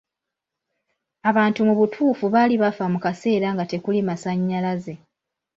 Abantu 1.29 1.59
mu 1.67 1.73
butuufu 1.79 2.25
baali 2.33 2.55
bafa 2.63 2.85
mu 2.93 2.99
kaseera 3.05 3.47
nga 3.53 3.63
tekuli 3.71 3.99
masannyalaze. 4.07 4.93